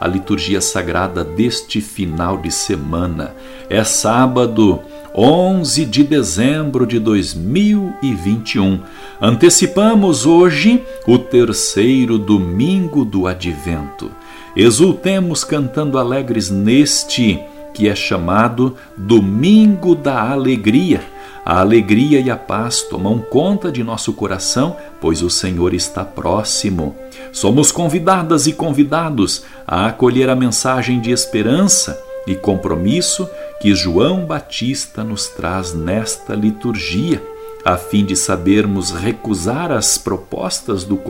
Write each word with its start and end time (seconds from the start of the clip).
a 0.00 0.06
liturgia 0.06 0.60
sagrada 0.60 1.24
deste 1.24 1.80
final 1.80 2.38
de 2.38 2.50
semana. 2.50 3.34
É 3.68 3.82
sábado, 3.84 4.80
11 5.14 5.84
de 5.84 6.04
dezembro 6.04 6.86
de 6.86 6.98
2021. 6.98 8.80
Antecipamos 9.20 10.26
hoje 10.26 10.84
o 11.06 11.18
terceiro 11.18 12.18
domingo 12.18 13.04
do 13.04 13.26
advento. 13.26 14.10
Exultemos 14.54 15.44
cantando 15.44 15.98
alegres 15.98 16.50
neste 16.50 17.40
que 17.74 17.88
é 17.88 17.94
chamado 17.94 18.74
Domingo 18.96 19.94
da 19.94 20.30
Alegria. 20.30 21.00
A 21.48 21.60
alegria 21.60 22.20
e 22.20 22.30
a 22.30 22.36
paz 22.36 22.82
tomam 22.82 23.20
conta 23.20 23.72
de 23.72 23.82
nosso 23.82 24.12
coração, 24.12 24.76
pois 25.00 25.22
o 25.22 25.30
Senhor 25.30 25.72
está 25.72 26.04
próximo. 26.04 26.94
Somos 27.32 27.72
convidadas 27.72 28.46
e 28.46 28.52
convidados 28.52 29.44
a 29.66 29.86
acolher 29.86 30.28
a 30.28 30.36
mensagem 30.36 31.00
de 31.00 31.10
esperança 31.10 31.98
e 32.26 32.34
compromisso 32.34 33.26
que 33.62 33.74
João 33.74 34.26
Batista 34.26 35.02
nos 35.02 35.28
traz 35.28 35.72
nesta 35.72 36.34
liturgia, 36.34 37.22
a 37.64 37.78
fim 37.78 38.04
de 38.04 38.14
sabermos 38.14 38.90
recusar 38.90 39.72
as 39.72 39.96
propostas 39.96 40.84
do 40.84 41.00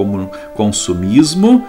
consumismo, 0.54 1.66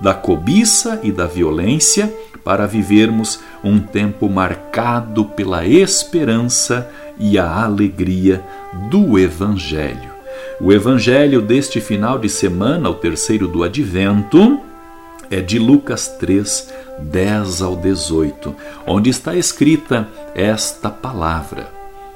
da 0.00 0.12
cobiça 0.12 0.98
e 1.04 1.12
da 1.12 1.26
violência 1.26 2.12
para 2.44 2.66
vivermos 2.66 3.38
um 3.62 3.78
tempo 3.78 4.28
marcado 4.28 5.24
pela 5.24 5.64
esperança 5.66 6.90
e 7.18 7.38
a 7.38 7.64
alegria 7.64 8.44
do 8.90 9.18
Evangelho. 9.18 10.10
O 10.60 10.72
Evangelho 10.72 11.40
deste 11.40 11.80
final 11.80 12.18
de 12.18 12.28
semana, 12.28 12.88
o 12.88 12.94
terceiro 12.94 13.46
do 13.46 13.62
Advento, 13.62 14.60
é 15.30 15.40
de 15.40 15.58
Lucas 15.58 16.08
3, 16.18 16.72
10 17.00 17.62
ao 17.62 17.76
18, 17.76 18.54
onde 18.86 19.10
está 19.10 19.36
escrita 19.36 20.08
esta 20.34 20.90
palavra. 20.90 21.70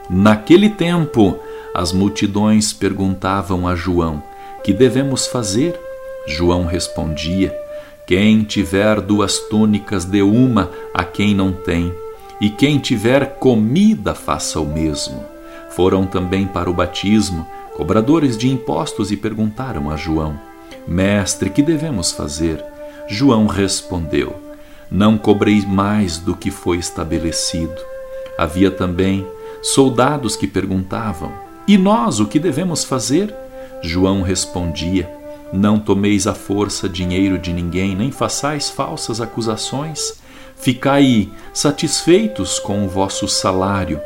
Naquele 0.09 0.71
tempo, 0.71 1.39
as 1.75 1.93
multidões 1.93 2.73
perguntavam 2.73 3.67
a 3.67 3.75
João: 3.75 4.23
Que 4.65 4.73
devemos 4.73 5.27
fazer? 5.27 5.79
João 6.27 6.65
respondia: 6.65 7.55
quem 8.07 8.43
tiver 8.43 9.01
duas 9.01 9.39
túnicas, 9.39 10.05
dê 10.05 10.23
uma 10.23 10.71
a 10.93 11.05
quem 11.05 11.35
não 11.35 11.53
tem, 11.53 11.95
e 12.41 12.51
quem 12.51 12.79
tiver 12.79 13.37
comida, 13.39 14.15
faça 14.15 14.61
o 14.61 14.67
mesmo. 14.67 15.25
Foram 15.71 16.07
também 16.07 16.47
para 16.47 16.71
o 16.71 16.75
batismo 16.75 17.47
cobradores 17.75 18.37
de 18.37 18.49
impostos 18.49 19.11
e 19.11 19.17
perguntaram 19.17 19.91
a 19.91 19.97
João: 19.97 20.39
Mestre, 20.87 21.51
que 21.51 21.63
devemos 21.63 22.13
fazer? 22.13 22.63
João 23.09 23.47
respondeu: 23.47 24.35
Não 24.91 25.17
cobreis 25.17 25.65
mais 25.65 26.19
do 26.19 26.37
que 26.37 26.51
foi 26.51 26.79
estabelecido. 26.79 27.81
Havia 28.37 28.71
também 28.71 29.27
soldados 29.63 30.37
que 30.37 30.47
perguntavam: 30.47 31.33
E 31.67 31.79
nós 31.79 32.21
o 32.21 32.27
que 32.27 32.39
devemos 32.39 32.85
fazer? 32.85 33.35
João 33.83 34.23
respondia: 34.23 35.23
não 35.53 35.79
tomeis 35.79 36.27
à 36.27 36.33
força 36.33 36.89
dinheiro 36.89 37.39
de 37.39 37.53
ninguém, 37.53 37.95
nem 37.95 38.11
façais 38.11 38.71
falsas 38.71 39.21
acusações. 39.21 40.22
Ficai 40.63 41.29
satisfeitos 41.53 42.61
com 42.61 42.85
o 42.85 42.89
vosso 42.89 43.27
salário. 43.27 44.01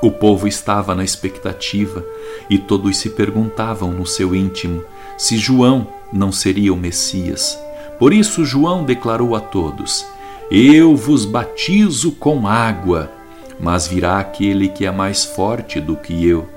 O 0.00 0.12
povo 0.12 0.46
estava 0.46 0.94
na 0.94 1.02
expectativa 1.02 2.04
e 2.48 2.56
todos 2.56 2.98
se 2.98 3.10
perguntavam 3.10 3.90
no 3.90 4.06
seu 4.06 4.32
íntimo 4.32 4.84
se 5.18 5.36
João 5.36 5.88
não 6.12 6.30
seria 6.30 6.72
o 6.72 6.76
Messias. 6.76 7.58
Por 7.98 8.12
isso, 8.12 8.44
João 8.44 8.84
declarou 8.84 9.34
a 9.34 9.40
todos: 9.40 10.06
Eu 10.48 10.94
vos 10.94 11.24
batizo 11.24 12.12
com 12.12 12.46
água, 12.46 13.10
mas 13.58 13.84
virá 13.84 14.20
aquele 14.20 14.68
que 14.68 14.86
é 14.86 14.90
mais 14.92 15.24
forte 15.24 15.80
do 15.80 15.96
que 15.96 16.24
eu, 16.24 16.48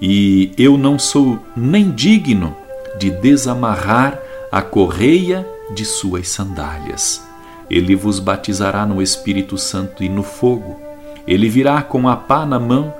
e 0.00 0.52
eu 0.56 0.78
não 0.78 0.96
sou 0.96 1.40
nem 1.56 1.90
digno 1.90 2.56
de 3.00 3.10
desamarrar 3.10 4.16
a 4.52 4.62
correia 4.62 5.44
de 5.74 5.84
suas 5.84 6.28
sandálias. 6.28 7.29
Ele 7.70 7.94
vos 7.94 8.18
batizará 8.18 8.84
no 8.84 9.00
Espírito 9.00 9.56
Santo 9.56 10.02
e 10.02 10.08
no 10.08 10.22
fogo. 10.22 10.76
Ele 11.26 11.48
virá 11.48 11.82
com 11.82 12.08
a 12.08 12.16
pá 12.16 12.44
na 12.44 12.58
mão 12.58 12.92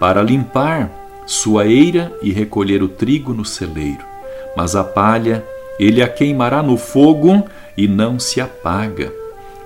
para 0.00 0.22
limpar 0.22 0.90
sua 1.26 1.66
eira 1.66 2.12
e 2.22 2.32
recolher 2.32 2.82
o 2.82 2.88
trigo 2.88 3.34
no 3.34 3.44
celeiro. 3.44 4.04
Mas 4.56 4.74
a 4.74 4.84
palha 4.84 5.44
ele 5.78 6.02
a 6.02 6.08
queimará 6.08 6.62
no 6.62 6.76
fogo 6.76 7.44
e 7.76 7.88
não 7.88 8.18
se 8.18 8.40
apaga. 8.40 9.12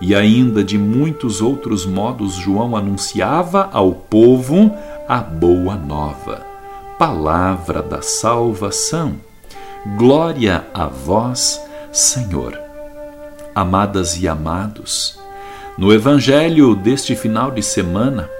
E 0.00 0.14
ainda 0.14 0.62
de 0.62 0.78
muitos 0.78 1.40
outros 1.40 1.84
modos 1.84 2.34
João 2.34 2.76
anunciava 2.76 3.68
ao 3.72 3.92
povo 3.92 4.72
a 5.08 5.18
boa 5.18 5.74
nova. 5.74 6.46
Palavra 6.98 7.82
da 7.82 8.00
salvação. 8.00 9.16
Glória 9.96 10.64
a 10.72 10.86
vós, 10.86 11.60
Senhor. 11.92 12.67
Amadas 13.58 14.16
e 14.16 14.28
amados, 14.28 15.18
no 15.76 15.92
Evangelho 15.92 16.76
deste 16.76 17.16
final 17.16 17.50
de 17.50 17.60
semana, 17.60 18.30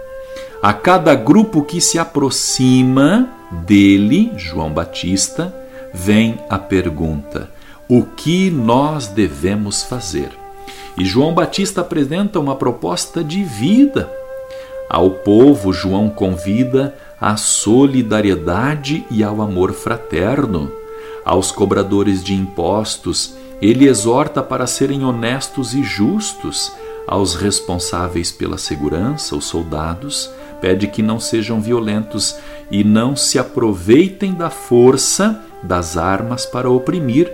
a 0.62 0.72
cada 0.72 1.12
grupo 1.16 1.64
que 1.64 1.80
se 1.80 1.98
aproxima 1.98 3.28
dele, 3.66 4.30
João 4.36 4.70
Batista, 4.70 5.52
vem 5.92 6.38
a 6.48 6.56
pergunta: 6.56 7.50
o 7.88 8.04
que 8.04 8.48
nós 8.48 9.08
devemos 9.08 9.82
fazer? 9.82 10.30
E 10.96 11.04
João 11.04 11.34
Batista 11.34 11.80
apresenta 11.80 12.38
uma 12.38 12.54
proposta 12.54 13.24
de 13.24 13.42
vida. 13.42 14.08
Ao 14.88 15.10
povo, 15.10 15.72
João 15.72 16.08
convida 16.08 16.94
à 17.20 17.36
solidariedade 17.36 19.04
e 19.10 19.24
ao 19.24 19.42
amor 19.42 19.72
fraterno. 19.72 20.70
Aos 21.24 21.50
cobradores 21.50 22.22
de 22.22 22.34
impostos, 22.34 23.34
ele 23.60 23.86
exorta 23.86 24.42
para 24.42 24.66
serem 24.66 25.04
honestos 25.04 25.74
e 25.74 25.82
justos. 25.82 26.72
Aos 27.06 27.34
responsáveis 27.34 28.30
pela 28.30 28.58
segurança, 28.58 29.34
os 29.34 29.46
soldados, 29.46 30.30
pede 30.60 30.86
que 30.86 31.02
não 31.02 31.18
sejam 31.18 31.60
violentos 31.60 32.36
e 32.70 32.84
não 32.84 33.16
se 33.16 33.38
aproveitem 33.38 34.34
da 34.34 34.50
força 34.50 35.42
das 35.62 35.96
armas 35.96 36.44
para 36.44 36.70
oprimir. 36.70 37.32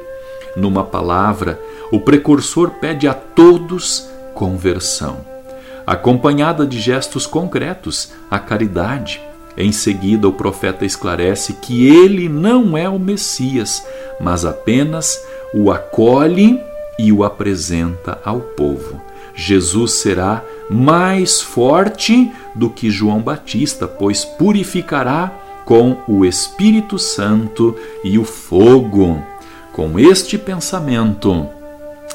Numa 0.56 0.84
palavra, 0.84 1.60
o 1.90 2.00
precursor 2.00 2.70
pede 2.80 3.08
a 3.08 3.14
todos 3.14 4.08
conversão, 4.32 5.24
acompanhada 5.84 6.64
de 6.64 6.80
gestos 6.80 7.26
concretos, 7.26 8.12
a 8.30 8.38
caridade 8.38 9.20
em 9.56 9.70
seguida, 9.70 10.26
o 10.26 10.32
profeta 10.32 10.84
esclarece 10.84 11.54
que 11.54 11.86
ele 11.86 12.28
não 12.28 12.76
é 12.76 12.88
o 12.88 12.98
Messias, 12.98 13.86
mas 14.20 14.44
apenas 14.44 15.24
o 15.54 15.70
acolhe 15.70 16.60
e 16.98 17.12
o 17.12 17.22
apresenta 17.22 18.18
ao 18.24 18.40
povo. 18.40 19.00
Jesus 19.34 19.92
será 19.92 20.42
mais 20.68 21.40
forte 21.40 22.30
do 22.54 22.68
que 22.70 22.90
João 22.90 23.20
Batista, 23.20 23.86
pois 23.86 24.24
purificará 24.24 25.32
com 25.64 25.96
o 26.06 26.24
Espírito 26.24 26.98
Santo 26.98 27.74
e 28.02 28.18
o 28.18 28.24
fogo. 28.24 29.22
Com 29.72 29.98
este 29.98 30.38
pensamento, 30.38 31.48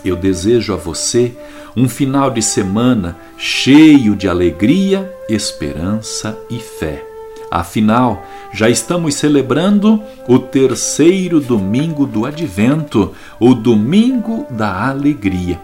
eu 0.03 0.15
desejo 0.15 0.73
a 0.73 0.77
você 0.77 1.33
um 1.75 1.89
final 1.89 2.31
de 2.31 2.41
semana 2.41 3.17
cheio 3.37 4.15
de 4.15 4.27
alegria, 4.27 5.13
esperança 5.29 6.37
e 6.49 6.59
fé. 6.59 7.08
Afinal, 7.51 8.23
já 8.53 8.69
estamos 8.69 9.15
celebrando 9.15 10.01
o 10.27 10.37
terceiro 10.37 11.39
domingo 11.39 12.05
do 12.05 12.25
Advento, 12.25 13.13
o 13.39 13.53
domingo 13.53 14.45
da 14.49 14.87
alegria. 14.87 15.59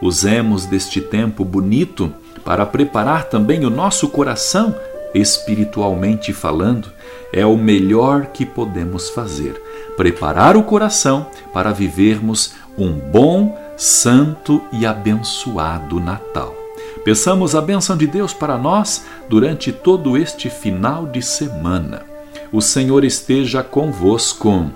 Usemos 0.00 0.66
deste 0.66 1.00
tempo 1.00 1.44
bonito 1.44 2.12
para 2.44 2.66
preparar 2.66 3.24
também 3.24 3.64
o 3.64 3.70
nosso 3.70 4.08
coração, 4.08 4.74
espiritualmente 5.14 6.32
falando, 6.32 6.88
é 7.32 7.44
o 7.44 7.56
melhor 7.56 8.26
que 8.26 8.44
podemos 8.44 9.10
fazer. 9.10 9.60
Preparar 9.96 10.56
o 10.56 10.62
coração 10.62 11.26
para 11.52 11.72
vivermos 11.72 12.54
um 12.76 12.92
bom, 12.92 13.56
santo 13.76 14.62
e 14.72 14.86
abençoado 14.86 16.00
Natal. 16.00 16.57
Peçamos 17.04 17.54
a 17.54 17.60
bênção 17.60 17.96
de 17.96 18.06
Deus 18.06 18.32
para 18.32 18.58
nós 18.58 19.04
durante 19.28 19.72
todo 19.72 20.16
este 20.16 20.50
final 20.50 21.06
de 21.06 21.22
semana. 21.22 22.04
O 22.52 22.60
Senhor 22.60 23.04
esteja 23.04 23.62
convosco, 23.62 24.70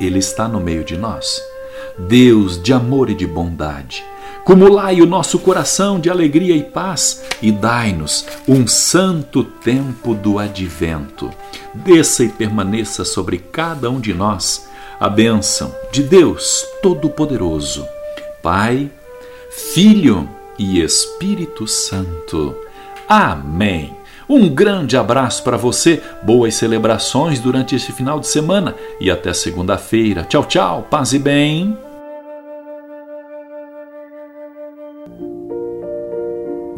Ele 0.00 0.18
está 0.18 0.46
no 0.48 0.60
meio 0.60 0.84
de 0.84 0.96
nós. 0.96 1.42
Deus 1.98 2.62
de 2.62 2.72
amor 2.72 3.10
e 3.10 3.14
de 3.14 3.26
bondade, 3.26 4.04
cumulai 4.44 5.00
o 5.00 5.06
nosso 5.06 5.38
coração 5.38 6.00
de 6.00 6.08
alegria 6.08 6.56
e 6.56 6.62
paz 6.62 7.22
e 7.42 7.52
dai-nos 7.52 8.24
um 8.48 8.66
santo 8.66 9.44
tempo 9.44 10.14
do 10.14 10.38
advento. 10.38 11.30
Desça 11.74 12.24
e 12.24 12.28
permaneça 12.28 13.04
sobre 13.04 13.38
cada 13.38 13.90
um 13.90 14.00
de 14.00 14.14
nós 14.14 14.68
a 14.98 15.08
bênção 15.08 15.74
de 15.90 16.02
Deus 16.02 16.64
Todo-Poderoso, 16.82 17.86
Pai, 18.42 18.90
Filho 19.50 20.28
e 20.60 20.82
Espírito 20.82 21.66
Santo. 21.66 22.54
Amém. 23.08 23.96
Um 24.28 24.48
grande 24.48 24.96
abraço 24.96 25.42
para 25.42 25.56
você, 25.56 26.00
boas 26.22 26.54
celebrações 26.54 27.40
durante 27.40 27.74
esse 27.74 27.90
final 27.90 28.20
de 28.20 28.28
semana 28.28 28.76
e 29.00 29.10
até 29.10 29.32
segunda-feira. 29.32 30.22
Tchau, 30.22 30.44
tchau, 30.44 30.86
paz 30.88 31.14
e 31.14 31.18
bem. 31.18 31.89